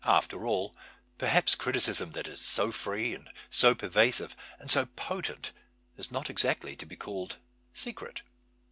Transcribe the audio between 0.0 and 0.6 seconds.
After